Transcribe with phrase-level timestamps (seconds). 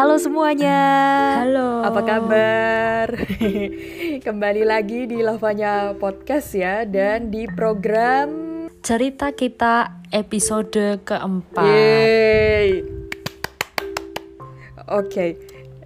[0.00, 0.80] Halo semuanya.
[1.44, 1.84] Halo.
[1.84, 3.12] Apa kabar?
[4.24, 11.68] Kembali lagi di Lavanya Podcast ya dan di program Cerita kita episode keempat.
[11.68, 12.80] Yeay.
[14.88, 15.36] Oke.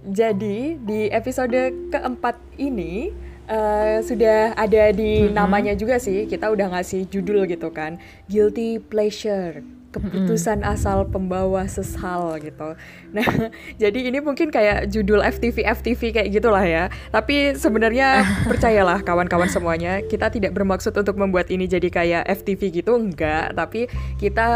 [0.07, 3.11] Jadi di episode keempat ini
[3.51, 6.23] eh, sudah ada di namanya juga sih.
[6.23, 7.99] Kita udah ngasih judul gitu kan.
[8.31, 9.74] Guilty pleasure.
[9.95, 12.75] Keputusan asal pembawa sesal gitu.
[13.15, 13.27] Nah,
[13.81, 16.91] jadi ini mungkin kayak judul FTV FTV kayak gitulah ya.
[17.15, 22.99] Tapi sebenarnya percayalah kawan-kawan semuanya, kita tidak bermaksud untuk membuat ini jadi kayak FTV gitu
[22.99, 23.87] enggak, tapi
[24.19, 24.47] kita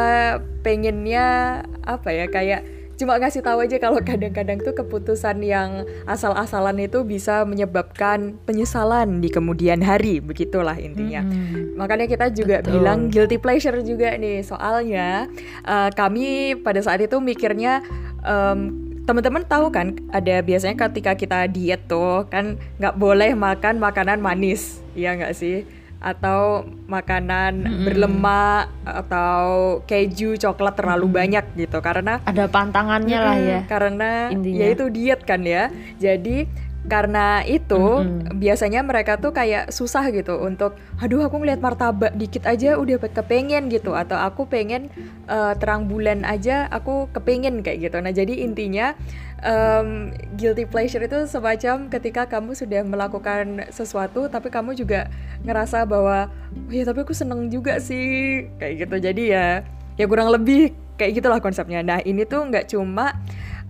[0.59, 7.07] pengennya apa ya kayak cuma ngasih tahu aja kalau kadang-kadang tuh keputusan yang asal-asalan itu
[7.07, 10.19] bisa menyebabkan penyesalan di kemudian hari.
[10.19, 11.23] Begitulah intinya.
[11.23, 11.79] Mm-mm.
[11.79, 12.75] makanya kita juga Betul.
[12.75, 14.43] bilang guilty pleasure juga nih.
[14.43, 15.31] Soalnya
[15.63, 17.79] eh, kami pada saat itu mikirnya
[18.27, 18.75] em,
[19.07, 24.83] teman-teman tahu kan ada biasanya ketika kita diet tuh kan nggak boleh makan makanan manis.
[24.91, 27.83] Ya nggak sih atau makanan Mm-mm.
[27.83, 29.39] berlemak atau
[29.83, 33.59] keju coklat terlalu banyak gitu karena Ada pantangannya lah Mm-mm, ya.
[33.67, 34.59] karena intinya.
[34.63, 35.67] ya itu diet kan ya
[35.99, 36.47] jadi
[36.89, 38.41] karena itu Mm-mm.
[38.41, 43.69] biasanya mereka tuh kayak susah gitu untuk aduh aku ngeliat martabak dikit aja udah kepengen
[43.69, 43.93] gitu.
[43.93, 44.89] Atau aku pengen
[45.29, 47.97] eh, terang bulan aja aku kepengen kayak gitu.
[48.01, 48.97] Nah jadi intinya
[49.45, 55.07] em, guilty pleasure itu semacam ketika kamu sudah melakukan sesuatu tapi kamu juga
[55.45, 58.95] ngerasa bahwa "Oh ya tapi aku seneng juga sih kayak gitu.
[58.99, 59.63] Jadi ya
[59.95, 61.79] ya kurang lebih kayak gitulah konsepnya.
[61.79, 63.15] Nah ini tuh nggak cuma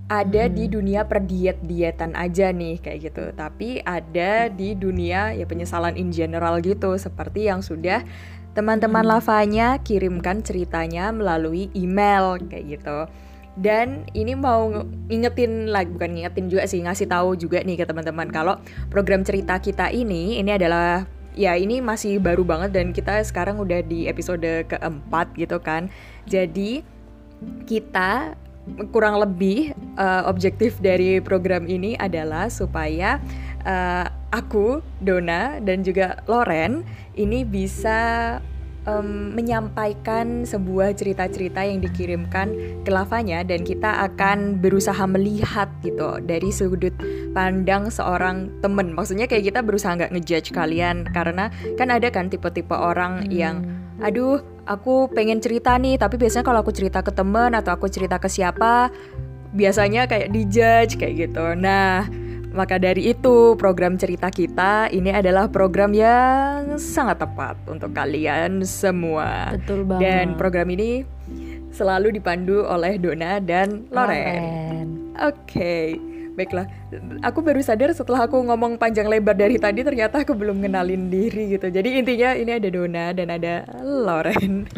[0.09, 3.29] ada di dunia perdiet-dietan aja nih kayak gitu.
[3.37, 8.01] Tapi ada di dunia ya penyesalan in general gitu seperti yang sudah
[8.57, 13.05] teman-teman lavanya kirimkan ceritanya melalui email kayak gitu.
[13.53, 14.71] Dan ini mau
[15.11, 18.57] ngingetin lagi bukan ngingetin juga sih ngasih tahu juga nih ke teman-teman kalau
[18.89, 21.05] program cerita kita ini ini adalah
[21.37, 25.93] ya ini masih baru banget dan kita sekarang udah di episode keempat gitu kan.
[26.25, 26.81] Jadi
[27.69, 28.33] kita
[28.89, 33.17] kurang lebih eh, objektif dari program ini adalah supaya
[33.63, 36.85] eh, aku Dona dan juga Loren
[37.17, 38.37] ini bisa
[38.85, 42.47] em, menyampaikan sebuah cerita-cerita yang dikirimkan
[42.85, 46.93] ke lavanya dan kita akan berusaha melihat gitu dari sudut
[47.33, 48.93] pandang seorang temen.
[48.93, 53.65] Maksudnya kayak kita berusaha nggak ngejudge kalian karena kan ada kan tipe-tipe orang yang
[53.99, 58.21] aduh aku pengen cerita nih tapi biasanya kalau aku cerita ke temen atau aku cerita
[58.21, 58.93] ke siapa
[59.49, 62.05] biasanya kayak dijudge kayak gitu nah
[62.53, 69.57] maka dari itu program cerita kita ini adalah program yang sangat tepat untuk kalian semua
[69.57, 70.01] Betul banget.
[70.05, 71.05] dan program ini
[71.69, 74.09] selalu dipandu oleh Dona dan Loren.
[74.09, 74.87] Loren.
[75.19, 75.93] Oke,
[76.37, 76.65] baiklah.
[77.25, 81.55] Aku baru sadar setelah aku ngomong panjang lebar dari tadi ternyata aku belum ngenalin diri
[81.55, 81.69] gitu.
[81.69, 84.69] Jadi intinya ini ada Dona dan ada Loren.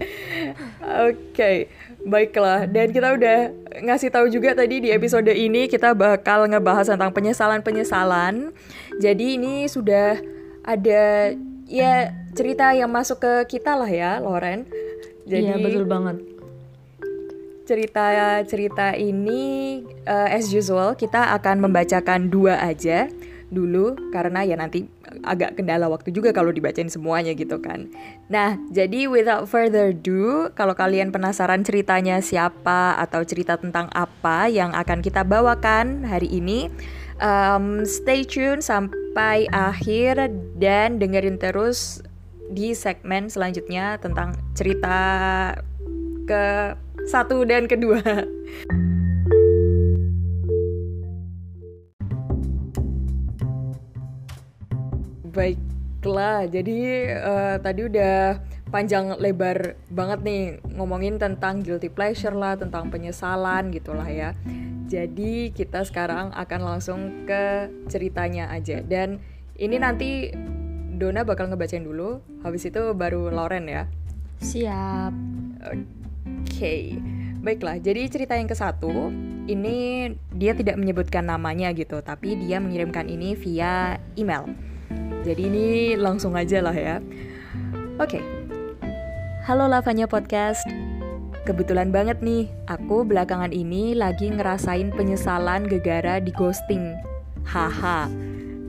[1.06, 1.70] Oke,
[2.06, 2.70] baiklah.
[2.70, 3.38] Dan kita udah
[3.82, 8.54] ngasih tahu juga tadi di episode ini kita bakal ngebahas tentang penyesalan-penyesalan.
[9.02, 10.20] Jadi ini sudah
[10.66, 11.34] ada
[11.66, 14.66] ya cerita yang masuk ke kita lah ya, Loren.
[15.26, 16.35] Jadi Iya betul banget.
[17.66, 23.10] Cerita-cerita ini uh, as usual kita akan membacakan dua aja
[23.46, 24.90] dulu karena ya nanti
[25.22, 27.86] agak kendala waktu juga kalau dibacain semuanya gitu kan.
[28.26, 34.74] Nah, jadi without further ado, kalau kalian penasaran ceritanya siapa atau cerita tentang apa yang
[34.74, 36.66] akan kita bawakan hari ini,
[37.22, 40.26] um, stay tune sampai akhir
[40.58, 42.02] dan dengerin terus
[42.50, 44.98] di segmen selanjutnya tentang cerita
[46.26, 46.74] ke
[47.06, 48.02] satu dan kedua.
[55.30, 56.78] Baiklah, jadi
[57.14, 58.40] eh, tadi udah
[58.72, 60.42] panjang lebar banget nih
[60.74, 64.34] ngomongin tentang guilty pleasure lah, tentang penyesalan gitulah ya.
[64.86, 69.18] Jadi kita sekarang akan langsung ke ceritanya aja dan
[69.58, 70.30] ini nanti
[70.96, 73.84] Dona bakal ngebacain dulu, habis itu baru Lauren ya.
[74.40, 75.12] Siap.
[75.68, 76.05] Oke,
[77.46, 77.78] baiklah.
[77.78, 79.14] Jadi cerita yang ke satu
[79.46, 84.50] ini dia tidak menyebutkan namanya gitu, tapi dia mengirimkan ini via email.
[85.22, 86.98] Jadi ini langsung aja lah ya.
[88.02, 88.18] Oke.
[89.46, 90.66] Halo Lavanya Podcast.
[91.46, 96.98] Kebetulan banget nih, aku belakangan ini lagi ngerasain penyesalan gegara di ghosting.
[97.46, 98.10] Haha.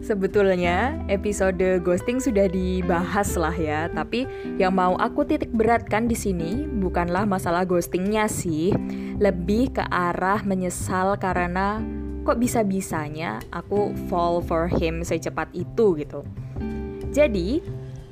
[0.07, 4.23] Sebetulnya episode ghosting sudah dibahas lah ya, tapi
[4.55, 8.71] yang mau aku titik beratkan di sini bukanlah masalah ghostingnya sih,
[9.19, 11.83] lebih ke arah menyesal karena
[12.23, 16.23] kok bisa-bisanya aku fall for him secepat itu gitu.
[17.11, 17.59] Jadi,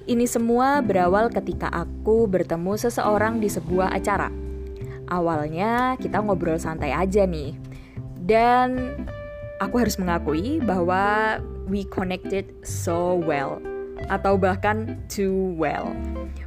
[0.04, 4.28] ini semua berawal ketika aku bertemu seseorang di sebuah acara.
[5.08, 7.56] Awalnya kita ngobrol santai aja nih.
[8.20, 9.00] Dan
[9.64, 11.40] aku harus mengakui bahwa
[11.70, 13.62] we connected so well
[14.12, 15.90] atau bahkan too well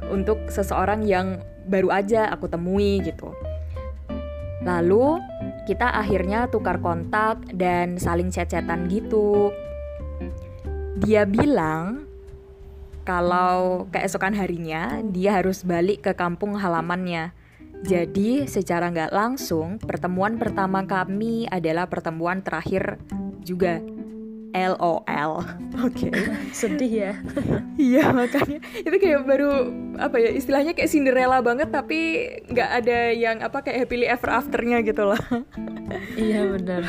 [0.09, 3.29] untuk seseorang yang baru aja aku temui gitu.
[4.65, 5.21] Lalu
[5.69, 9.53] kita akhirnya tukar kontak dan saling chat-chatan gitu.
[10.99, 12.09] Dia bilang
[13.07, 17.31] kalau keesokan harinya dia harus balik ke kampung halamannya.
[17.79, 22.99] Jadi secara nggak langsung pertemuan pertama kami adalah pertemuan terakhir
[23.39, 23.79] juga.
[24.53, 25.45] LOL.
[25.85, 26.09] Oke.
[26.09, 26.13] Okay.
[26.51, 27.13] Sedih ya.
[27.79, 33.39] Iya makanya itu kayak baru apa ya istilahnya kayak Cinderella banget tapi nggak ada yang
[33.39, 35.21] apa kayak happily ever afternya gitu lah.
[36.19, 36.83] iya benar.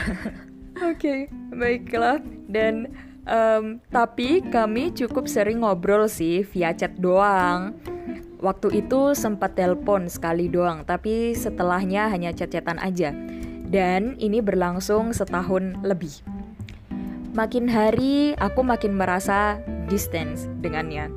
[0.83, 1.19] Oke okay,
[1.55, 2.19] baiklah
[2.51, 2.91] dan
[3.23, 7.79] um, tapi kami cukup sering ngobrol sih via chat doang.
[8.41, 13.13] Waktu itu sempat telepon sekali doang, tapi setelahnya hanya chat-chatan aja.
[13.71, 16.30] Dan ini berlangsung setahun lebih.
[17.31, 21.11] Makin hari aku makin merasa distance dengannya.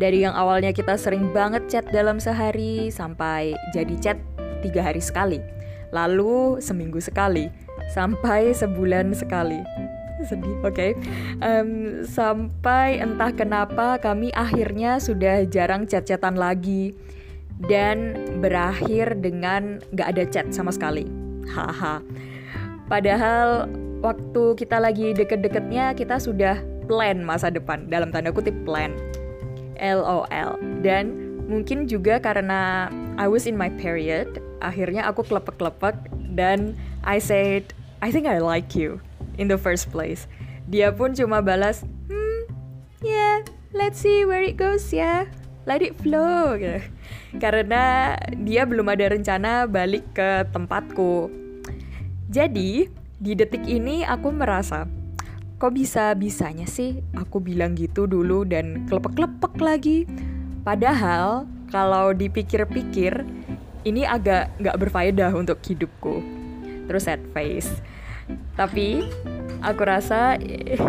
[0.00, 4.18] Dari yang awalnya kita sering banget chat dalam sehari sampai jadi chat
[4.64, 5.36] tiga hari sekali.
[5.92, 7.52] Lalu seminggu sekali,
[7.92, 9.60] sampai sebulan sekali
[10.28, 10.90] sedih oke okay.
[11.40, 16.94] um, sampai entah kenapa kami akhirnya sudah jarang chat-chatan lagi
[17.66, 21.04] dan berakhir dengan gak ada chat sama sekali
[21.50, 22.04] haha
[22.88, 23.68] padahal
[24.00, 28.92] waktu kita lagi deket-deketnya kita sudah plan masa depan dalam tanda kutip plan
[29.80, 31.12] LOL dan
[31.48, 35.96] mungkin juga karena I was in my period akhirnya aku klepek-klepek
[36.36, 39.00] dan I said I think I like you
[39.36, 40.24] in the first place.
[40.68, 42.40] Dia pun cuma balas, hmm,
[43.04, 43.44] yeah,
[43.76, 45.28] let's see where it goes ya,
[45.68, 46.56] let it flow.
[46.56, 46.80] Gitu.
[47.42, 51.28] Karena dia belum ada rencana balik ke tempatku.
[52.30, 52.86] Jadi,
[53.20, 54.88] di detik ini aku merasa,
[55.60, 59.98] kok bisa-bisanya sih aku bilang gitu dulu dan kelepek-kelepek lagi.
[60.64, 63.28] Padahal, kalau dipikir-pikir,
[63.84, 66.24] ini agak nggak berfaedah untuk hidupku.
[66.88, 67.68] Terus sad face.
[68.56, 69.04] Tapi
[69.60, 70.40] aku rasa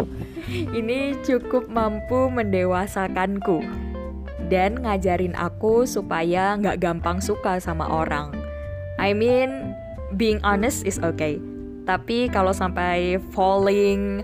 [0.80, 3.60] ini cukup mampu mendewasakanku
[4.48, 8.31] dan ngajarin aku supaya nggak gampang suka sama orang.
[8.95, 9.75] I mean,
[10.16, 11.50] being honest is okay.
[11.86, 14.22] Tapi kalau sampai falling,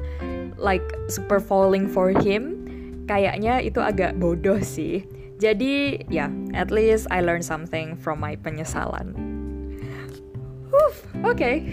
[0.58, 2.66] like super falling for him,
[3.10, 5.06] kayaknya itu agak bodoh sih.
[5.38, 9.14] Jadi ya, yeah, at least I learn something from my penyesalan.
[11.26, 11.38] oke.
[11.38, 11.66] Okay.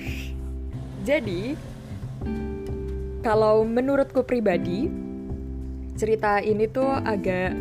[1.04, 1.52] Jadi,
[3.20, 4.88] kalau menurutku pribadi,
[6.00, 7.52] cerita ini tuh agak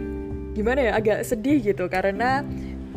[0.55, 2.45] gimana ya, agak sedih gitu karena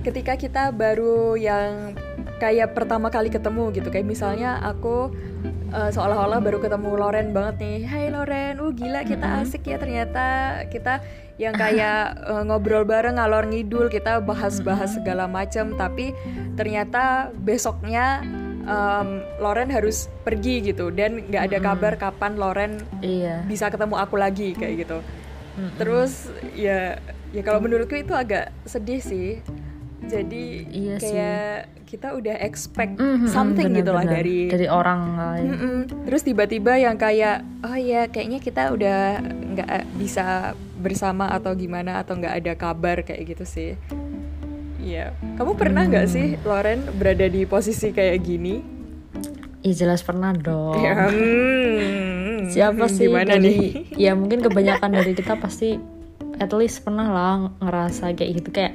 [0.06, 1.99] ketika kita baru yang
[2.37, 5.12] kayak pertama kali ketemu gitu, kayak misalnya aku
[5.73, 7.79] uh, seolah-olah baru ketemu Loren banget nih.
[7.88, 10.25] Hai Loren, uh gila kita asik ya ternyata
[10.69, 11.00] kita
[11.37, 16.17] yang kayak uh, ngobrol bareng ngalor ngidul kita bahas-bahas segala macam tapi
[16.56, 18.25] ternyata besoknya
[18.66, 23.45] um, Loren harus pergi gitu dan nggak ada kabar kapan Loren iya.
[23.47, 24.99] bisa ketemu aku lagi kayak gitu.
[25.81, 27.00] Terus ya
[27.33, 29.40] ya kalau menurutku itu agak sedih sih.
[30.07, 31.75] Jadi iya kayak sih.
[31.87, 35.47] Kita udah expect mm-hmm, something bener, gitu lah dari dari orang lain.
[35.55, 35.78] Mm-mm.
[36.11, 42.19] Terus tiba-tiba yang kayak oh ya kayaknya kita udah nggak bisa bersama atau gimana atau
[42.19, 43.71] nggak ada kabar kayak gitu sih.
[44.83, 45.14] Iya.
[45.38, 46.14] Kamu pernah nggak hmm.
[46.14, 48.55] sih Loren berada di posisi kayak gini?
[49.62, 50.78] Iya jelas pernah dong.
[50.78, 52.50] Ya, hmm.
[52.50, 53.71] Siapa sih Gimana dari, nih?
[54.11, 55.78] Ya mungkin kebanyakan dari kita pasti
[56.38, 58.75] at least pernah lah ngerasa kayak gitu kayak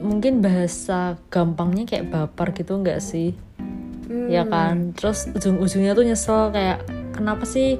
[0.00, 3.36] mungkin bahasa gampangnya kayak baper gitu nggak sih?
[4.08, 4.26] Hmm.
[4.26, 4.96] Ya kan.
[4.96, 7.78] Terus ujung-ujungnya tuh nyesel kayak kenapa sih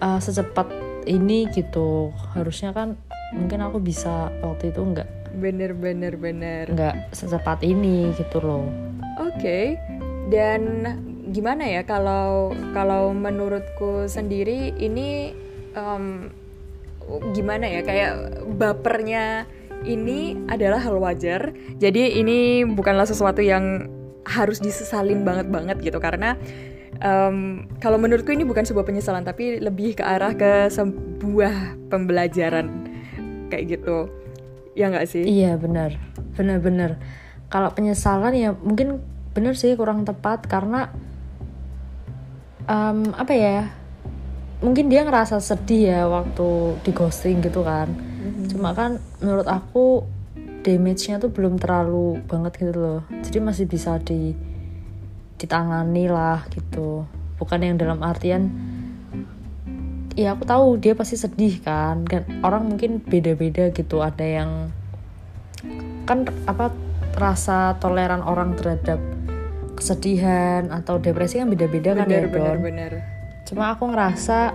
[0.00, 0.72] uh, secepat
[1.04, 2.10] ini gitu?
[2.34, 2.98] Harusnya kan
[3.30, 5.08] mungkin aku bisa waktu itu nggak
[5.38, 8.66] bener bener bener nggak secepat ini gitu loh
[9.22, 9.78] oke okay.
[10.28, 10.62] dan
[11.30, 15.30] gimana ya kalau kalau menurutku sendiri ini
[15.78, 16.26] um,
[17.30, 19.46] gimana ya kayak bapernya
[19.86, 21.54] ini adalah hal wajar.
[21.80, 23.88] Jadi ini bukanlah sesuatu yang
[24.28, 25.98] harus disesalin banget banget gitu.
[25.98, 26.36] Karena
[27.00, 32.66] um, kalau menurutku ini bukan sebuah penyesalan tapi lebih ke arah ke sebuah pembelajaran.
[33.48, 34.08] Kayak gitu.
[34.78, 35.24] Ya nggak sih?
[35.26, 35.96] Iya benar.
[36.36, 37.00] Benar-benar
[37.50, 39.02] kalau penyesalan ya mungkin
[39.34, 40.94] bener sih kurang tepat karena
[42.70, 43.74] um, apa ya
[44.62, 48.46] mungkin dia ngerasa sedih ya waktu di ghosting gitu kan mm-hmm.
[48.52, 50.04] cuma kan menurut aku
[50.60, 53.00] damage-nya tuh belum terlalu banget gitu loh.
[53.24, 54.36] Jadi masih bisa di
[55.40, 57.08] ditangani lah gitu.
[57.40, 58.52] Bukan yang dalam artian
[60.12, 62.04] ya aku tahu dia pasti sedih kan.
[62.04, 64.04] Kan orang mungkin beda-beda gitu.
[64.04, 64.68] Ada yang
[66.04, 66.74] kan apa
[67.16, 69.00] rasa toleran orang terhadap
[69.80, 72.92] kesedihan atau depresi kan beda-beda kan ya bener, bener.
[73.48, 74.52] cuma aku ngerasa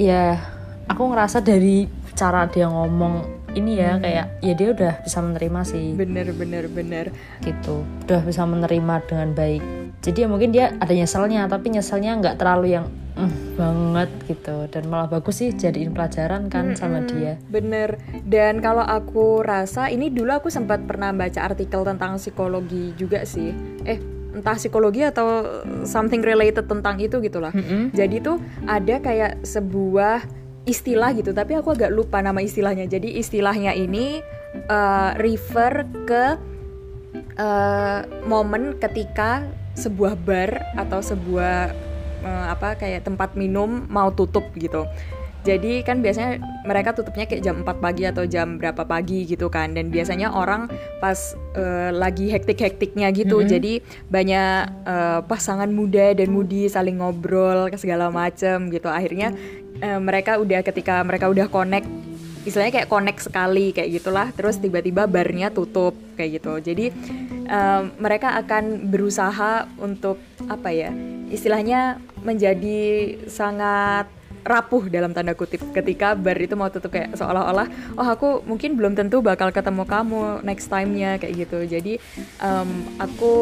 [0.00, 0.40] ya
[0.88, 1.84] aku ngerasa dari
[2.18, 4.02] cara dia ngomong ini ya hmm.
[4.02, 5.86] kayak ya dia udah bisa menerima sih.
[5.94, 7.14] Bener bener bener.
[7.40, 7.86] Gitu.
[8.04, 9.62] Udah bisa menerima dengan baik.
[10.02, 12.86] Jadi ya mungkin dia ada nyeselnya tapi nyeselnya nggak terlalu yang
[13.18, 14.56] mm, banget gitu.
[14.68, 17.40] Dan malah bagus sih jadiin pelajaran kan hmm, sama dia.
[17.48, 17.96] Bener.
[18.26, 23.54] Dan kalau aku rasa ini dulu aku sempat pernah baca artikel tentang psikologi juga sih.
[23.88, 23.98] Eh
[24.28, 25.42] entah psikologi atau
[25.82, 27.50] something related tentang itu gitulah.
[27.50, 27.82] Mm -hmm.
[27.96, 28.38] Jadi tuh
[28.70, 30.22] ada kayak sebuah
[30.68, 32.84] istilah gitu, tapi aku agak lupa nama istilahnya.
[32.84, 34.20] Jadi istilahnya ini
[34.68, 36.36] uh, refer ke
[37.40, 41.72] uh, momen ketika sebuah bar atau sebuah
[42.26, 44.84] uh, apa kayak tempat minum mau tutup gitu.
[45.46, 49.72] Jadi kan biasanya mereka tutupnya kayak jam 4 pagi atau jam berapa pagi gitu kan.
[49.72, 51.16] Dan biasanya orang pas
[51.56, 53.40] uh, lagi hektik-hektiknya gitu.
[53.40, 53.52] Mm -hmm.
[53.56, 53.72] Jadi
[54.12, 58.90] banyak uh, pasangan muda dan mudi saling ngobrol ke segala macem gitu.
[58.90, 59.32] Akhirnya
[59.82, 61.88] uh, mereka udah ketika mereka udah connect
[62.46, 64.28] istilahnya kayak connect sekali kayak gitulah.
[64.32, 66.52] Terus tiba-tiba barnya tutup kayak gitu.
[66.64, 66.86] Jadi
[67.48, 70.16] um, mereka akan berusaha untuk
[70.48, 70.90] apa ya
[71.28, 74.08] istilahnya menjadi sangat
[74.48, 77.68] rapuh dalam tanda kutip ketika bar itu mau tutup kayak seolah-olah
[78.00, 81.58] oh aku mungkin belum tentu bakal ketemu kamu next time-nya kayak gitu.
[81.68, 82.00] Jadi
[82.40, 83.32] um, aku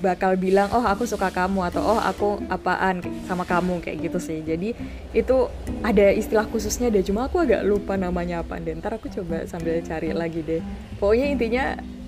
[0.00, 4.40] bakal bilang oh aku suka kamu atau oh aku apaan sama kamu kayak gitu sih.
[4.40, 4.72] Jadi
[5.12, 5.36] itu
[5.84, 7.04] ada istilah khususnya deh.
[7.04, 8.56] Cuma aku agak lupa namanya apa.
[8.56, 10.64] Deh ntar aku coba sambil cari lagi deh.
[10.96, 11.64] Pokoknya intinya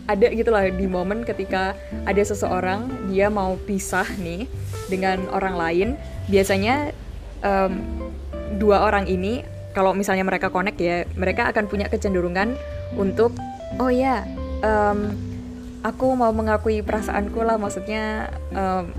[0.09, 1.77] ada gitulah di momen ketika
[2.09, 4.49] ada seseorang dia mau pisah nih
[4.89, 5.89] dengan orang lain.
[6.33, 6.97] Biasanya
[7.45, 7.73] um,
[8.57, 9.45] dua orang ini
[9.77, 12.57] kalau misalnya mereka connect ya mereka akan punya kecenderungan
[12.97, 13.37] untuk
[13.77, 14.25] oh ya
[14.65, 15.13] um,
[15.85, 18.91] aku mau mengakui perasaanku lah maksudnya um,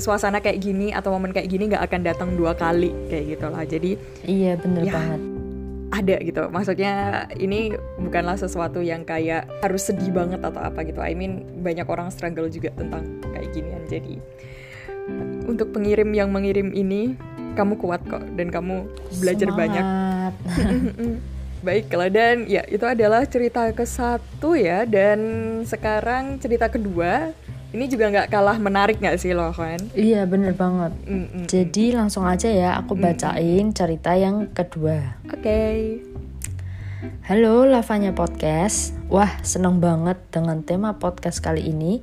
[0.00, 3.62] suasana kayak gini atau momen kayak gini nggak akan datang dua kali kayak gitu lah
[3.68, 3.90] jadi
[4.24, 5.20] iya bener ya, banget.
[5.90, 6.42] ada gitu.
[6.48, 6.92] Maksudnya
[7.36, 11.02] ini bukanlah sesuatu yang kayak harus sedih banget atau apa gitu.
[11.02, 13.82] I mean banyak orang struggle juga tentang kayak ginian.
[13.90, 14.16] Jadi
[15.50, 17.18] untuk pengirim yang mengirim ini
[17.54, 18.86] kamu kuat kok dan kamu
[19.18, 19.60] belajar Semangat.
[19.60, 19.86] banyak.
[21.66, 25.20] Baiklah dan ya itu adalah cerita ke satu ya dan
[25.68, 27.36] sekarang cerita kedua
[27.70, 29.78] ini juga nggak kalah menarik nggak sih loh kan?
[29.94, 30.90] Iya bener banget.
[31.06, 31.44] Mm -mm.
[31.46, 33.76] Jadi langsung aja ya aku bacain mm.
[33.76, 35.20] cerita yang kedua.
[35.30, 35.38] Oke.
[35.38, 35.78] Okay.
[37.30, 38.92] Halo Lavanya Podcast.
[39.06, 42.02] Wah seneng banget dengan tema podcast kali ini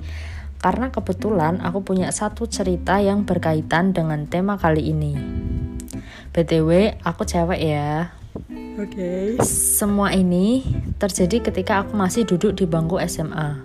[0.58, 5.14] karena kebetulan aku punya satu cerita yang berkaitan dengan tema kali ini.
[6.34, 8.12] BTW, aku cewek ya.
[8.78, 8.94] Oke.
[8.94, 9.26] Okay.
[9.46, 10.66] Semua ini
[10.98, 13.64] terjadi ketika aku masih duduk di bangku SMA.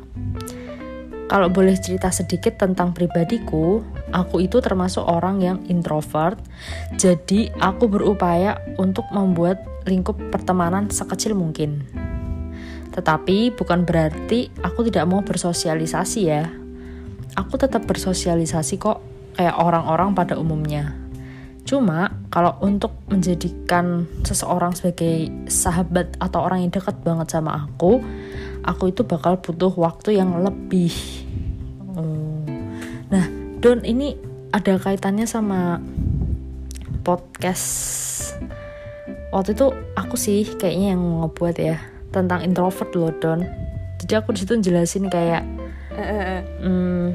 [1.29, 3.81] Kalau boleh cerita sedikit tentang pribadiku,
[4.13, 6.37] aku itu termasuk orang yang introvert.
[6.93, 11.89] Jadi, aku berupaya untuk membuat lingkup pertemanan sekecil mungkin.
[12.93, 16.62] Tetapi bukan berarti aku tidak mau bersosialisasi ya
[17.33, 19.01] aku tetap bersosialisasi kok
[19.33, 20.93] kayak orang-orang pada umumnya.
[21.63, 28.03] Cuma kalau untuk menjadikan seseorang sebagai sahabat atau orang yang dekat banget sama aku,
[28.67, 30.91] aku itu bakal butuh waktu yang lebih.
[31.95, 32.43] Hmm.
[33.07, 33.25] Nah,
[33.63, 34.19] Don ini
[34.51, 35.79] ada kaitannya sama
[37.01, 38.35] podcast.
[39.31, 41.79] Waktu itu aku sih kayaknya yang ngebuat ya
[42.13, 43.41] tentang introvert loh Don.
[44.03, 45.62] Jadi aku di situ jelasin kayak
[45.93, 47.05] hmm,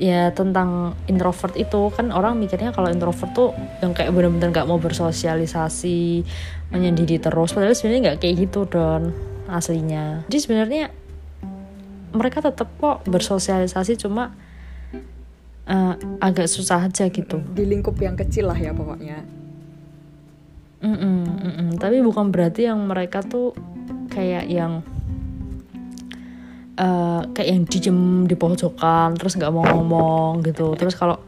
[0.00, 3.50] ya tentang introvert itu kan orang mikirnya kalau introvert tuh
[3.84, 6.24] yang kayak bener-bener nggak mau bersosialisasi
[6.72, 9.12] menyendiri terus padahal sebenarnya nggak kayak gitu don
[9.50, 10.24] aslinya.
[10.30, 10.84] Jadi sebenarnya
[12.14, 14.34] mereka tetap kok bersosialisasi cuma
[15.66, 17.42] uh, agak susah aja gitu.
[17.54, 19.20] Di lingkup yang kecil lah ya pokoknya.
[20.80, 21.68] Mm -mm, mm -mm.
[21.76, 23.52] tapi bukan berarti yang mereka tuh
[24.08, 24.80] kayak yang
[26.80, 30.72] uh, kayak yang dijem di pojokan terus nggak mau ngomong gitu.
[30.74, 31.20] Terus kalau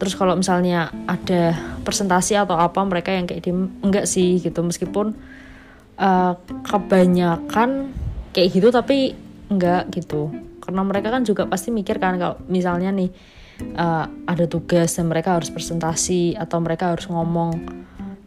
[0.00, 1.52] terus kalau misalnya ada
[1.84, 4.64] presentasi atau apa mereka yang kayak diem enggak sih gitu.
[4.64, 5.12] Meskipun
[6.00, 6.32] uh,
[6.64, 7.92] kebanyakan
[8.32, 9.12] kayak gitu tapi
[9.52, 10.32] enggak gitu.
[10.64, 13.12] Karena mereka kan juga pasti mikir kan kalau misalnya nih
[13.76, 17.52] uh, ada tugas dan mereka harus presentasi atau mereka harus ngomong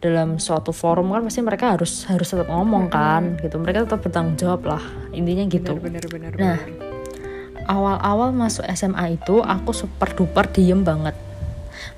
[0.04, 3.56] dalam suatu forum kan pasti mereka harus harus tetap ngomong kan gitu.
[3.56, 4.84] Mereka tetap bertanggung jawab lah
[5.16, 5.80] intinya gitu.
[5.80, 6.58] Bener bener bener Nah,
[7.64, 11.16] awal-awal masuk SMA itu aku super duper diem banget.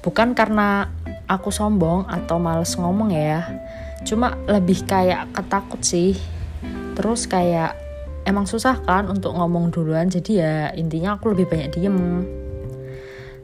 [0.06, 0.86] Bukan karena
[1.26, 3.42] aku sombong atau males ngomong ya
[4.06, 6.14] cuma lebih kayak ketakut sih.
[6.94, 7.74] Terus kayak
[8.22, 11.98] emang susah kan untuk ngomong duluan jadi ya intinya aku lebih banyak diem.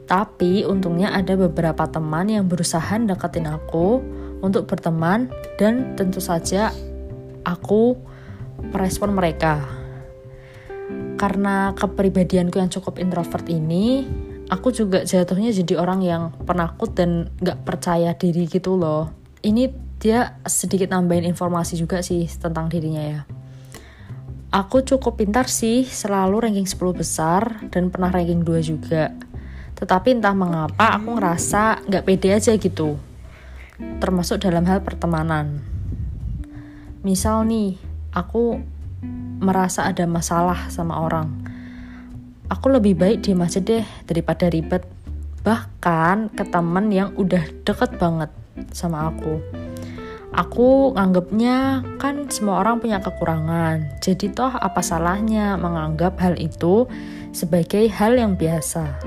[0.07, 3.99] Tapi untungnya ada beberapa teman yang berusaha deketin aku
[4.43, 6.75] untuk berteman dan tentu saja
[7.47, 7.95] aku
[8.75, 9.63] merespon mereka.
[11.15, 14.03] Karena kepribadianku yang cukup introvert ini
[14.51, 19.15] aku juga jatuhnya jadi orang yang penakut dan gak percaya diri gitu loh.
[19.39, 19.71] Ini
[20.03, 23.21] dia sedikit nambahin informasi juga sih tentang dirinya ya.
[24.53, 29.15] Aku cukup pintar sih selalu ranking 10 besar dan pernah ranking 2 juga.
[29.73, 33.12] Tetapi entah mengapa aku ngerasa gak pede aja gitu
[34.03, 35.63] termasuk dalam hal pertemanan.
[37.03, 37.75] Misal nih
[38.15, 38.59] aku
[39.43, 41.43] merasa ada masalah sama orang.
[42.47, 44.83] Aku lebih baik diem aja deh daripada ribet.
[45.43, 48.31] Bahkan ke temen yang udah deket banget
[48.71, 49.43] sama aku.
[50.33, 53.99] Aku nganggapnya kan semua orang punya kekurangan.
[54.01, 56.89] Jadi toh apa salahnya menganggap hal itu
[57.35, 58.97] sebagai hal yang biasa?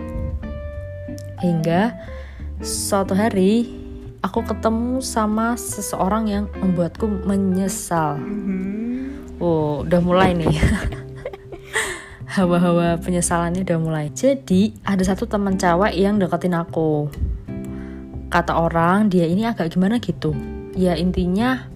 [1.43, 1.99] Hingga
[2.63, 3.86] suatu hari
[4.27, 9.39] aku ketemu sama seseorang yang membuatku menyesal Mhm.
[9.39, 10.49] Oh, udah mulai nih.
[12.41, 14.07] Hawa-hawa penyesalannya udah mulai.
[14.09, 17.13] Jadi, ada satu teman cewek yang deketin aku.
[18.33, 20.33] Kata orang, dia ini agak gimana gitu.
[20.73, 21.69] Ya intinya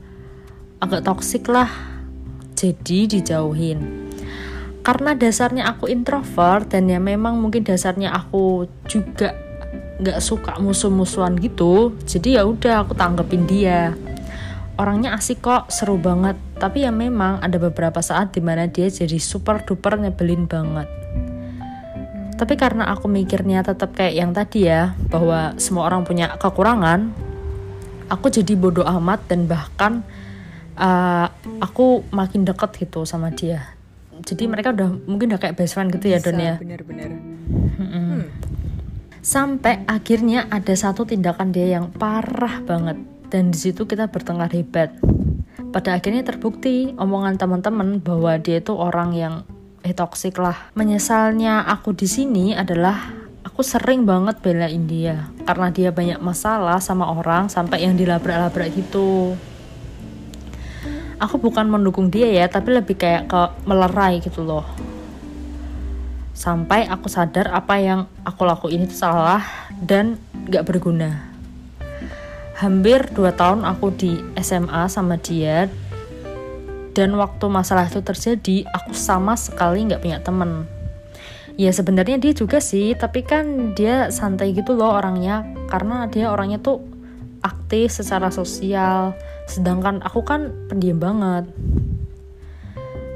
[0.80, 1.68] agak toksik lah.
[2.56, 4.08] Jadi dijauhin.
[4.80, 9.36] Karena dasarnya aku introvert dan ya memang mungkin dasarnya aku juga
[10.00, 11.92] nggak suka musuh-musuhan gitu.
[12.08, 13.92] Jadi ya udah aku tanggepin dia
[14.80, 16.40] orangnya asik kok, seru banget.
[16.56, 20.88] Tapi ya memang ada beberapa saat di mana dia jadi super duper nyebelin banget.
[22.40, 27.12] Tapi karena aku mikirnya tetap kayak yang tadi ya, bahwa semua orang punya kekurangan,
[28.08, 30.00] aku jadi bodoh amat dan bahkan
[30.80, 31.28] uh,
[31.60, 33.76] aku makin deket gitu sama dia.
[34.24, 36.56] Jadi mereka udah mungkin udah kayak best friend gitu ya Don ya.
[36.56, 37.29] bener-bener
[39.20, 42.96] Sampai akhirnya ada satu tindakan dia yang parah banget
[43.28, 44.96] dan di situ kita bertengkar hebat.
[45.76, 49.34] Pada akhirnya terbukti omongan teman-teman bahwa dia itu orang yang
[49.84, 50.72] eh toksik lah.
[50.72, 53.12] Menyesalnya aku di sini adalah
[53.44, 59.36] aku sering banget belain dia karena dia banyak masalah sama orang sampai yang dilabrak-labrak gitu.
[61.20, 64.64] Aku bukan mendukung dia ya, tapi lebih kayak ke melerai gitu loh
[66.40, 69.44] sampai aku sadar apa yang aku lakuin itu salah
[69.76, 70.16] dan
[70.48, 71.28] gak berguna.
[72.56, 75.68] Hampir 2 tahun aku di SMA sama dia
[76.96, 80.64] dan waktu masalah itu terjadi aku sama sekali gak punya temen.
[81.60, 86.56] Ya sebenarnya dia juga sih, tapi kan dia santai gitu loh orangnya karena dia orangnya
[86.56, 86.80] tuh
[87.44, 89.12] aktif secara sosial,
[89.44, 91.52] sedangkan aku kan pendiam banget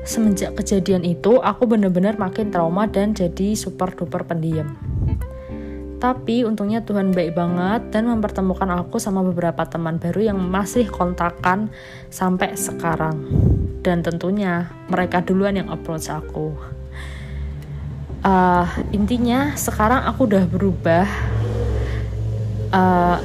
[0.05, 4.77] semenjak kejadian itu aku bener-bener makin trauma dan jadi super duper pendiam.
[5.97, 11.73] Tapi untungnya Tuhan baik banget dan mempertemukan aku sama beberapa teman baru yang masih kontakan
[12.13, 13.25] sampai sekarang.
[13.81, 16.53] Dan tentunya mereka duluan yang approach aku.
[18.21, 21.09] Uh, intinya sekarang aku udah berubah.
[22.69, 23.17] Uh,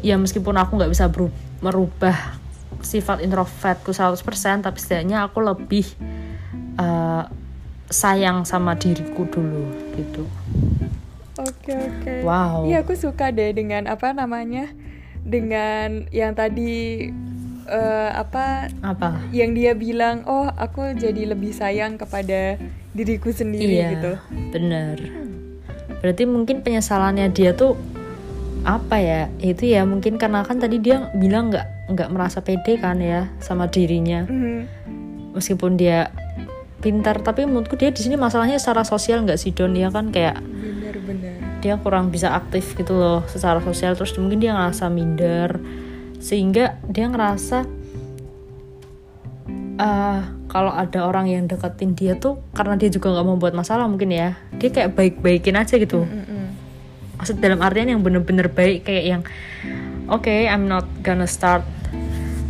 [0.00, 1.12] ya meskipun aku nggak bisa
[1.60, 2.16] merubah
[2.82, 4.18] sifat introvertku 100%
[4.66, 5.86] tapi setidaknya aku lebih
[6.78, 7.24] uh,
[7.92, 10.24] sayang sama diriku dulu gitu.
[11.36, 12.14] Oke oke.
[12.24, 12.68] Wow.
[12.68, 14.72] Iya aku suka deh dengan apa namanya
[15.22, 17.08] dengan yang tadi
[17.68, 19.22] eh, apa Apa?
[19.30, 22.58] yang dia bilang oh aku jadi lebih sayang kepada
[22.92, 24.12] diriku sendiri iya, gitu.
[24.52, 24.96] bener.
[26.02, 27.78] Berarti mungkin penyesalannya dia tuh
[28.66, 29.20] apa ya?
[29.38, 33.70] Itu ya mungkin karena kan tadi dia bilang nggak nggak merasa pede kan ya sama
[33.70, 34.26] dirinya.
[34.26, 34.82] Mhm.
[35.32, 36.12] Meskipun dia
[36.82, 39.70] pintar, tapi menurutku dia di sini masalahnya secara sosial nggak sih Don?
[39.72, 41.62] Ya kan kayak Bener-bener.
[41.62, 45.62] dia kurang bisa aktif gitu loh secara sosial terus mungkin dia ngerasa minder
[46.18, 47.62] sehingga dia ngerasa
[49.72, 50.20] eh
[50.52, 54.12] kalau ada orang yang deketin dia tuh karena dia juga nggak mau buat masalah mungkin
[54.12, 56.44] ya dia kayak baik-baikin aja gitu Mm-mm.
[57.16, 59.22] maksud dalam artian yang bener-bener baik kayak yang
[60.12, 61.64] oke I'm not gonna start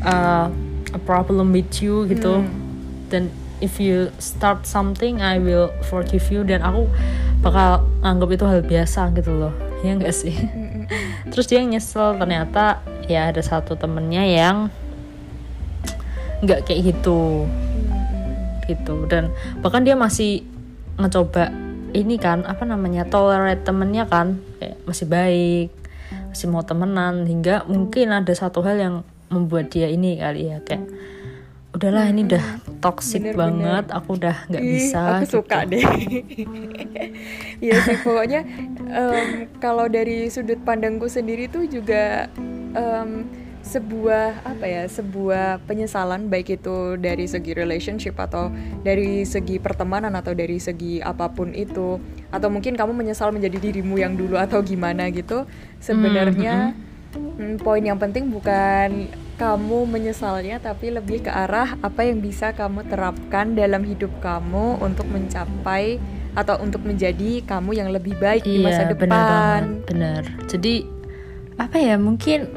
[0.03, 0.51] uh,
[0.93, 2.43] a problem with you gitu
[3.07, 3.31] dan
[3.63, 6.43] if you start something I will forgive you.
[6.43, 6.91] Dan aku
[7.39, 9.55] bakal anggap itu hal biasa gitu loh.
[9.87, 10.35] Ya enggak sih?
[11.31, 14.57] Terus dia nyesel ternyata ya ada satu temennya yang
[16.43, 17.47] nggak kayak gitu.
[18.67, 18.95] Gitu.
[19.07, 19.31] Dan
[19.63, 20.43] bahkan dia masih
[20.99, 21.55] ngecoba
[21.95, 24.43] ini kan apa namanya tolerate temennya kan.
[24.59, 25.69] Kayak masih baik
[26.35, 27.25] masih mau temenan.
[27.25, 28.97] Hingga mungkin ada satu hal yang
[29.33, 30.85] membuat dia ini kali ya kayak
[31.73, 32.45] udahlah ini udah
[32.83, 35.35] toxic Bener, banget aku udah nggak bisa aku gitu.
[35.41, 35.87] suka deh.
[37.63, 38.43] Iya sih pokoknya
[38.91, 42.27] em, kalau dari sudut pandangku sendiri tuh juga
[42.75, 43.23] em,
[43.63, 48.51] sebuah apa ya sebuah penyesalan baik itu dari segi relationship atau
[48.83, 52.03] dari segi pertemanan atau dari segi apa pun itu
[52.35, 55.47] atau mungkin kamu menyesal menjadi dirimu yang dulu atau gimana gitu
[55.79, 56.75] sebenarnya
[57.15, 62.87] hmm, poin yang penting bukan kamu menyesalnya tapi lebih ke arah apa yang bisa kamu
[62.87, 65.97] terapkan dalam hidup kamu untuk mencapai
[66.33, 69.09] atau untuk menjadi kamu yang lebih baik di masa Iya, benar depan.
[69.11, 70.23] banget, benar.
[70.49, 70.75] Jadi
[71.61, 72.49] apa ya mungkin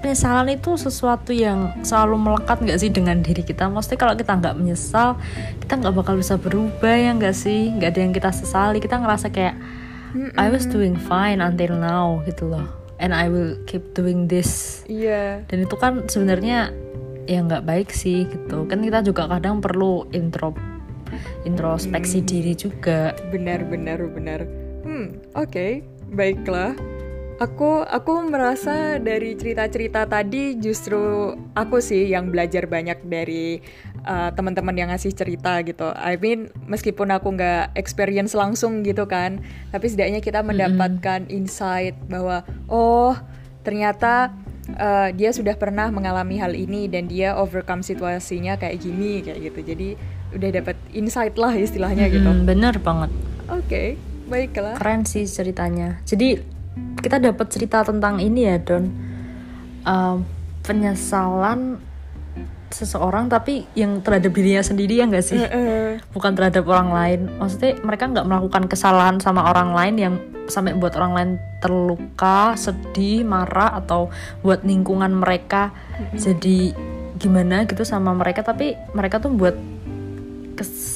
[0.00, 3.68] penyesalan itu sesuatu yang selalu melekat nggak sih dengan diri kita.
[3.68, 5.14] Maksudnya kalau kita nggak menyesal,
[5.60, 7.70] kita nggak bakal bisa berubah ya nggak sih?
[7.76, 8.80] Nggak ada yang kita sesali.
[8.80, 9.54] Kita ngerasa kayak
[10.34, 12.66] I was doing fine until now gitu loh.
[13.00, 14.84] And I will keep doing this.
[14.84, 15.48] Iya.
[15.48, 16.68] Dan itu kan sebenarnya
[17.24, 18.68] ya nggak baik sih gitu.
[18.68, 20.52] Kan kita juga kadang perlu intro
[21.48, 23.16] introspeksi diri juga.
[23.32, 24.44] Benar benar benar.
[24.84, 25.80] Hmm, oke.
[26.12, 26.76] Baiklah.
[27.40, 33.64] Aku aku merasa dari cerita-cerita tadi justru aku sih yang belajar banyak dari
[34.04, 35.88] uh, teman-teman yang ngasih cerita gitu.
[35.96, 39.40] I mean meskipun aku nggak experience langsung gitu kan,
[39.72, 43.16] tapi setidaknya kita mendapatkan insight bahwa oh
[43.64, 44.36] ternyata
[44.76, 49.60] uh, dia sudah pernah mengalami hal ini dan dia overcome situasinya kayak gini kayak gitu.
[49.64, 49.88] Jadi
[50.36, 52.28] udah dapat insight lah istilahnya gitu.
[52.28, 53.08] Mm, bener banget.
[53.48, 53.96] Oke,
[54.28, 54.76] baiklah.
[54.76, 56.59] keren sih ceritanya jadi
[57.00, 58.84] kita dapat cerita tentang ini ya Don.
[59.80, 60.16] Em,
[60.60, 61.80] penyesalan
[62.70, 65.40] seseorang tapi yang terhadap dirinya sendiri ya nggak sih?
[66.14, 67.20] Bukan terhadap orang lain.
[67.42, 70.14] Maksudnya mereka nggak melakukan kesalahan sama orang lain yang
[70.46, 71.30] sampai buat orang lain
[71.62, 74.10] terluka sedih marah atau
[74.42, 75.70] buat lingkungan mereka
[76.14, 76.74] jadi
[77.18, 78.46] gimana gitu sama mereka.
[78.46, 79.58] Tapi mereka tuh buat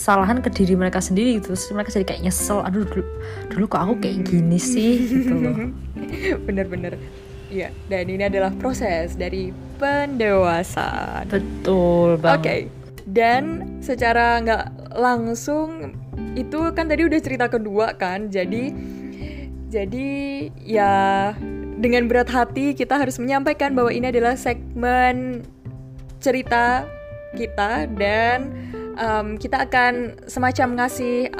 [0.05, 3.09] kesalahan ke diri mereka sendiri gitu terus mereka jadi kayak nyesel aduh dulu,
[3.49, 5.73] dulu kok aku kayak gini sih gitu loh
[6.47, 7.01] Bener-bener.
[7.49, 11.29] Iya, dan ini adalah proses dari pendewasaan.
[11.29, 12.69] betul Oke, banget
[13.05, 13.45] dan
[13.85, 15.93] secara nggak langsung
[16.35, 18.75] itu kan tadi udah cerita kedua kan, jadi
[19.71, 20.11] jadi
[20.61, 20.95] ya
[21.79, 25.45] dengan berat hati kita harus menyampaikan bahwa ini adalah segmen
[26.19, 26.88] cerita
[27.37, 28.51] kita dan
[28.98, 31.30] em, kita akan semacam ngasih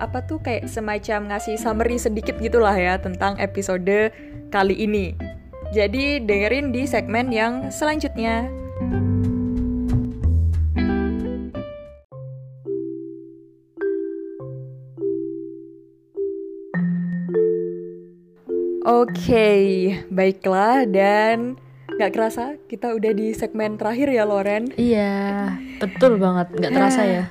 [0.00, 4.12] apa tuh kayak semacam ngasih summary sedikit gitulah ya tentang episode
[4.48, 5.12] kali ini.
[5.70, 8.50] Jadi dengerin di segmen yang selanjutnya.
[18.80, 19.46] Oke,
[20.10, 21.54] baiklah dan
[22.00, 24.72] nggak kerasa kita udah di segmen terakhir ya Loren.
[24.80, 26.48] iya betul banget.
[26.56, 27.24] Nggak terasa ya.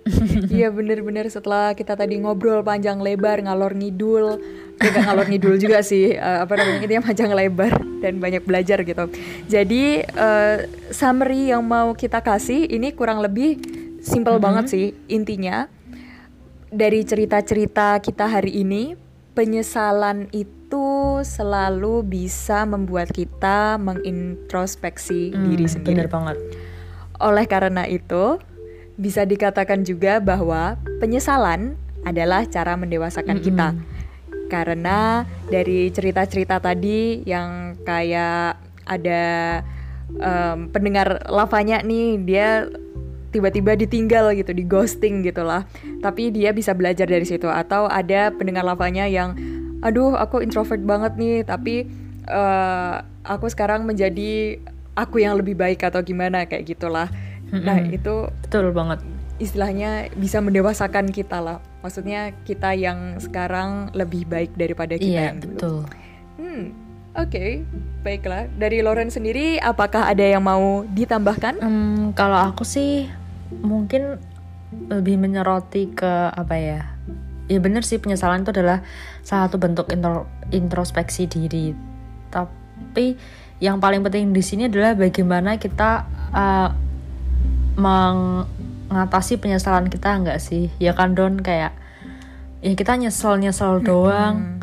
[0.50, 4.40] Iya bener-bener setelah kita tadi ngobrol panjang lebar ngalor ngidul,
[4.80, 8.80] ya nggak ngalor ngidul juga sih, eh, apa namanya yang panjang lebar dan banyak belajar
[8.80, 9.04] gitu.
[9.46, 10.56] Jadi eh,
[10.88, 13.60] summary yang mau kita kasih ini kurang lebih
[14.00, 15.68] simple banget sih intinya.
[16.70, 18.96] Dari cerita-cerita kita hari ini
[19.36, 20.59] penyesalan itu
[21.22, 25.96] selalu bisa membuat kita mengintrospeksi diri Hmm, sendiri.
[25.96, 26.36] bener banget
[27.20, 28.40] Oleh karena itu,
[28.96, 33.76] bisa dikatakan juga bahwa penyesalan adalah cara mendewasakan kita.
[34.48, 38.56] Karena dari cerita-cerita tadi yang kayak
[38.88, 39.22] ada
[40.16, 42.66] em, pendengar lavanya nih, dia
[43.30, 45.68] tiba-tiba ditinggal gitu, di ghosting gitulah.
[46.00, 49.36] Tapi dia bisa belajar dari situ atau ada pendengar lavanya yang
[49.80, 51.88] aduh, aku introvert banget nih, tapi
[52.28, 54.60] eh, aku sekarang menjadi
[54.96, 57.08] aku yang lebih baik atau gimana kayak gitulah.
[57.50, 59.02] Nah, itu betul banget
[59.40, 61.58] istilahnya bisa mendewasakan kita lah.
[61.80, 65.56] Maksudnya kita yang sekarang lebih baik daripada kita iya yang dulu.
[65.56, 65.80] betul
[66.40, 66.64] Hmm,
[67.16, 67.64] oke,
[68.04, 68.48] baiklah.
[68.56, 71.60] Dari Loren sendiri, apakah ada yang mau ditambahkan?
[71.60, 73.08] Em, kalau aku sih
[73.60, 74.20] mungkin
[74.88, 76.80] lebih menyoroti ke apa ya?
[77.50, 78.86] Ya bener sih penyesalan itu adalah
[79.26, 81.74] salah satu bentuk intro- introspeksi diri.
[82.30, 83.18] Tapi
[83.58, 86.70] yang paling penting di sini adalah bagaimana kita uh,
[87.74, 88.46] meng
[88.86, 90.70] ngatasi penyesalan kita nggak sih?
[90.78, 91.42] Ya kan Don?
[91.42, 91.74] Kayak
[92.62, 94.62] ya kita nyesel nyesel doang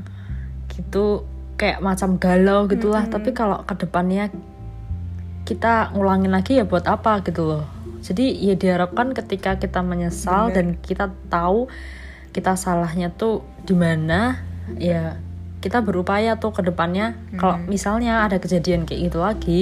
[0.71, 1.27] gitu.
[1.59, 3.03] Kayak macam galau gitulah.
[3.11, 4.31] Tapi kalau ke depannya
[5.43, 7.67] kita ngulangin lagi ya buat apa gitu loh.
[7.99, 10.55] Jadi ya diharapkan ketika kita menyesal Bener.
[10.55, 11.67] dan kita tahu
[12.37, 14.37] kita salahnya tuh di mana
[14.77, 15.17] ya
[15.57, 19.59] kita berupaya tuh ke depannya kalau misalnya ada kejadian kayak gitu lagi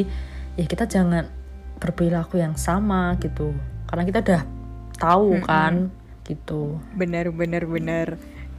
[0.59, 1.31] ya kita jangan
[1.79, 3.53] berperilaku yang sama gitu.
[3.85, 4.43] Karena kita udah
[4.97, 5.91] tahu kan
[6.25, 6.79] gitu.
[6.95, 8.07] Benar, benar, benar.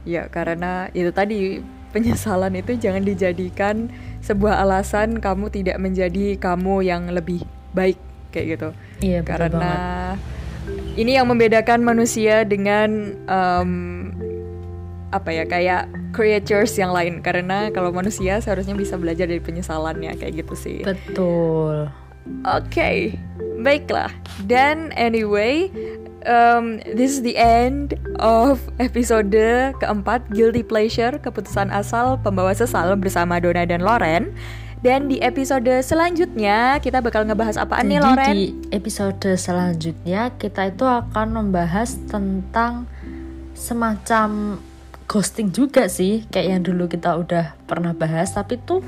[0.07, 1.59] Ya, karena itu tadi
[1.91, 3.91] penyesalan itu jangan dijadikan
[4.23, 7.43] sebuah alasan kamu tidak menjadi kamu yang lebih
[7.75, 7.99] baik
[8.31, 8.69] kayak gitu.
[8.99, 10.46] iya betul karena banget
[10.97, 13.71] ini yang membedakan manusia dengan em,
[15.13, 20.43] apa ya kayak creatures yang lain karena kalau manusia seharusnya bisa belajar dari penyesalannya kayak
[20.43, 20.77] gitu sih.
[20.83, 21.87] betul
[22.47, 23.15] Oke,
[23.63, 24.11] baiklah.
[24.47, 25.71] Dan anyway,
[26.27, 29.31] um, this is the end of episode
[29.79, 34.35] keempat Guilty Pleasure Keputusan Asal Pembawa Sesal bersama Dona dan Loren.
[34.77, 38.29] Dan di episode selanjutnya kita bakal ngebahas apaan nih Jadi Loren?
[38.29, 42.85] di episode selanjutnya kita itu akan membahas tentang
[43.57, 44.61] semacam
[45.09, 48.85] ghosting juga sih kayak yang dulu kita udah pernah bahas tapi tuh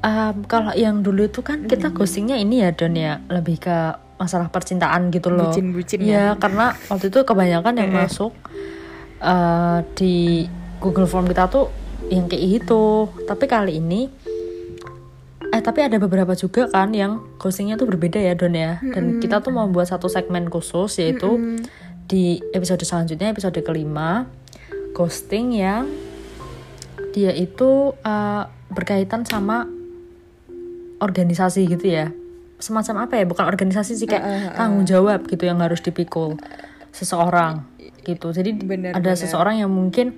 [0.00, 3.76] um, kalau yang dulu itu kan kita ghostingnya ini ya Don ya lebih ke
[4.16, 6.40] masalah percintaan gitu loh Bucin-bucin ya ya.
[6.40, 7.96] karena waktu itu kebanyakan yang eh.
[8.06, 8.32] masuk
[9.20, 10.46] uh, di
[10.78, 11.68] Google Form kita tuh
[12.08, 14.08] yang kayak gitu tapi kali ini
[15.48, 18.78] Eh tapi ada beberapa juga kan yang ghostingnya tuh berbeda ya Don ya.
[18.82, 21.60] Dan kita tuh mau buat satu segmen khusus yaitu
[22.08, 24.24] Di episode selanjutnya episode kelima
[24.96, 25.84] Ghosting yang
[27.12, 29.68] dia itu eh, berkaitan sama
[30.98, 32.10] organisasi gitu ya.
[32.58, 33.24] Semacam apa ya?
[33.28, 36.40] Bukan organisasi sih kayak tanggung jawab gitu yang harus dipikul
[36.96, 37.62] seseorang
[38.02, 38.32] gitu.
[38.32, 39.20] Jadi Bener, ada bener.
[39.20, 40.16] seseorang yang mungkin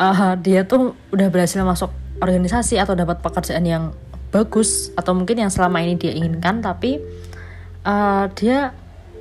[0.00, 3.84] uh, dia tuh udah berhasil masuk organisasi atau dapat pekerjaan yang
[4.32, 6.98] bagus atau mungkin yang selama ini dia inginkan tapi
[7.84, 8.72] uh, dia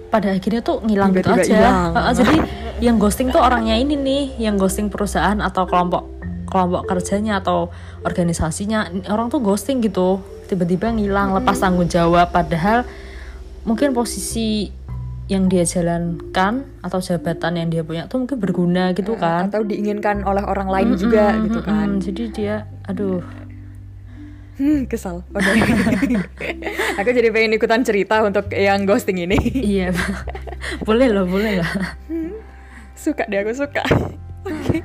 [0.08, 1.92] pada akhirnya tuh ngilang gitu Tiba-tiba aja hilang.
[1.96, 2.36] Uh, jadi
[2.82, 6.08] yang ghosting tuh orangnya ini nih yang ghosting perusahaan atau kelompok
[6.52, 7.72] kelompok kerjanya atau
[8.04, 10.20] organisasinya orang tuh ghosting gitu
[10.52, 12.84] tiba-tiba ngilang lepas tanggung jawab padahal
[13.64, 14.68] mungkin posisi
[15.32, 20.28] yang dia jalankan atau jabatan yang dia punya tuh mungkin berguna gitu kan Atau diinginkan
[20.28, 21.88] oleh orang lain juga Mm-mm, gitu kan.
[21.88, 22.04] mm-mm.
[22.04, 23.24] jadi dia aduh
[24.62, 25.26] Hmm, kesal.
[25.34, 25.58] Udah.
[27.02, 29.42] Aku jadi pengen ikutan cerita untuk yang ghosting ini.
[29.58, 29.90] iya
[30.86, 31.72] boleh loh boleh lah
[32.96, 33.84] suka deh aku suka
[34.42, 34.82] Oke,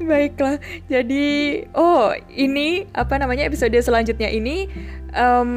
[0.00, 0.56] baiklah.
[0.88, 4.64] Jadi, oh ini apa namanya episode selanjutnya ini
[5.12, 5.50] em,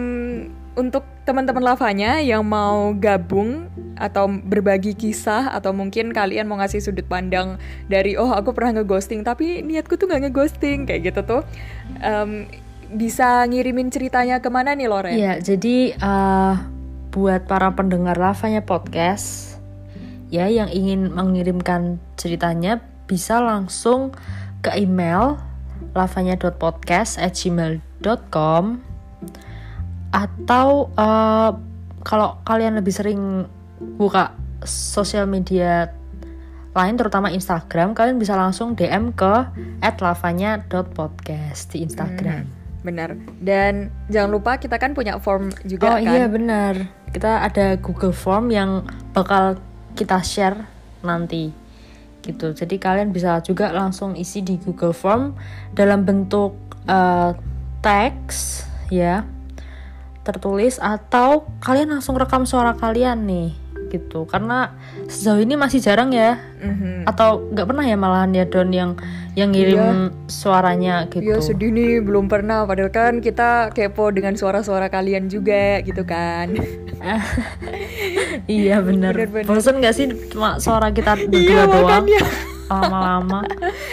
[0.75, 7.07] untuk teman-teman lavanya yang mau gabung atau berbagi kisah atau mungkin kalian mau ngasih sudut
[7.07, 7.55] pandang
[7.87, 11.41] dari oh aku pernah ngeghosting tapi niatku tuh nggak ngeghosting kayak gitu tuh
[12.03, 12.51] em,
[12.91, 15.15] bisa ngirimin ceritanya ke mana nih Loren?
[15.15, 16.55] Iya jadi eh,
[17.11, 19.59] buat para pendengar lavanya podcast
[20.31, 24.11] ya yang ingin mengirimkan ceritanya bisa langsung
[24.63, 25.35] ke email
[25.91, 28.63] lavanya.podcast@gmail.com
[30.11, 31.51] atau eh,
[32.01, 33.45] kalau kalian lebih sering
[33.97, 34.31] buka
[34.63, 35.89] sosial media
[36.71, 39.51] lain terutama Instagram kalian bisa langsung DM ke
[39.83, 42.60] @lavanya.podcast di Instagram.
[42.81, 43.17] Benar.
[43.37, 46.11] Dan jangan lupa kita kan punya form juga oh kan?
[46.13, 46.73] iya benar.
[47.11, 49.59] Kita ada Google Form yang bakal
[49.93, 50.65] kita share
[51.05, 51.53] nanti
[52.21, 52.53] gitu.
[52.53, 55.33] Jadi kalian bisa juga langsung isi di Google Form
[55.73, 57.31] dalam bentuk eh,
[57.81, 59.25] teks ya
[60.21, 63.60] tertulis atau kalian langsung rekam suara kalian nih
[63.91, 64.23] gitu.
[64.23, 64.71] Karena
[65.05, 67.03] sejauh ini masih jarang ya Mhm.
[67.03, 68.95] atau nggak pernah ya malahan ya Don yang
[69.35, 71.23] yang ngirim suaranya gitu.
[71.23, 76.51] Ya sedih nih belum pernah padahal kan kita kepo dengan suara-suara kalian juga gitu kan.
[78.47, 79.11] iya bener.
[79.13, 79.47] Bener-bener.
[79.47, 82.21] Bosan gak sih cuma suara kita Iya, berdua doang makanya.
[82.71, 83.43] Lama-lama?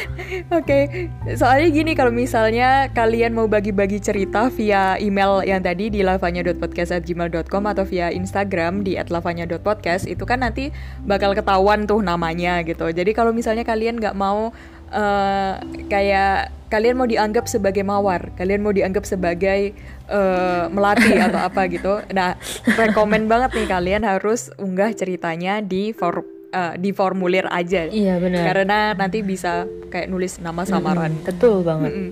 [0.58, 7.64] Oke, soalnya gini kalau misalnya kalian mau bagi-bagi cerita via email yang tadi di lavanya.podcast@gmail.com
[7.66, 10.70] atau via Instagram di @lavanya.podcast itu kan nanti
[11.02, 12.88] bakal ketahuan tuh namanya gitu.
[12.88, 14.54] Jadi kalau misalnya kalian nggak mau
[14.94, 15.54] eh,
[15.90, 19.72] kayak kalian mau dianggap sebagai mawar, kalian mau dianggap sebagai
[20.08, 22.00] eh, melati atau apa gitu.
[22.12, 22.36] Nah,
[22.76, 27.86] rekomen banget nih kalian harus unggah ceritanya di for eh, di formulir aja.
[27.86, 28.42] Iya bener.
[28.42, 31.10] Karena nanti bisa kayak nulis nama samaran.
[31.14, 31.90] Mm, betul banget.
[31.90, 32.10] Mm-mm.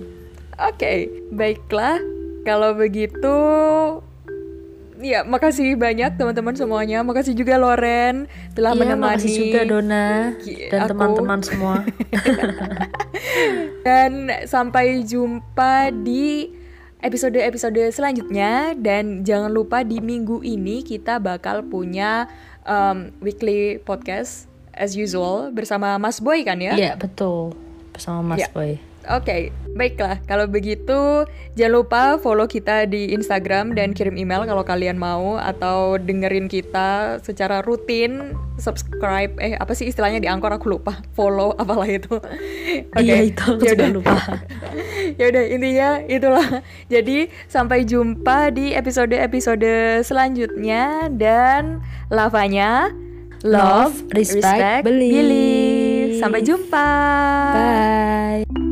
[0.57, 0.89] Oke,
[1.29, 2.01] baiklah.
[2.41, 3.35] Kalau begitu
[4.97, 7.01] ya makasih banyak teman-teman semuanya.
[7.01, 9.21] Makasih juga Loren telah Iya, menemani.
[9.21, 10.07] makasih juga Dona
[10.71, 11.75] dan teman-teman semua.
[13.85, 16.51] Dan sampai jumpa di
[16.99, 22.25] episode-episode selanjutnya dan jangan lupa di minggu ini kita bakal punya
[22.67, 24.45] um, weekly podcast
[24.77, 26.77] as usual bersama Mas Boy kan ya?
[26.77, 27.57] Iya, betul.
[27.95, 28.49] Bersama Mas Iya.
[28.53, 28.77] Boy.
[29.07, 30.19] Oke, baiklah.
[30.27, 31.23] Kalau begitu,
[31.55, 37.21] jangan lupa follow kita di Instagram dan kirim email kalau kalian mau atau dengerin kita
[37.23, 39.31] secara rutin, subscribe.
[39.39, 40.99] Eh, apa sih istilahnya di Angkor aku lupa.
[41.15, 42.19] Follow apalah itu.
[42.19, 42.99] Oke.
[42.99, 43.89] Iya, itu yaudah.
[43.95, 44.17] lupa.
[45.19, 46.47] ya udah intinya itulah.
[46.91, 51.79] Jadi sampai jumpa di episode-episode selanjutnya dan
[52.11, 52.91] lavanya
[53.45, 56.17] Love, respect, believe.
[56.17, 56.89] Sampai jumpa.
[57.53, 58.66] Bye.